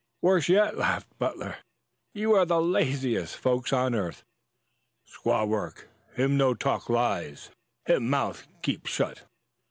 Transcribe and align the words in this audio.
"Worse 0.23 0.49
yet," 0.49 0.75
laughed 0.79 1.09
Butler. 1.19 1.57
"You 2.15 2.33
are 2.33 2.43
the 2.47 2.59
laziest 2.59 3.37
folks 3.37 3.71
on 3.71 3.93
earth." 3.93 4.23
"Squaw 5.07 5.47
work, 5.47 5.89
him 6.15 6.37
no 6.37 6.55
talk 6.55 6.89
lies. 6.89 7.51
Him 7.85 8.09
mouth 8.09 8.47
keep 8.63 8.87
shut." 8.87 9.21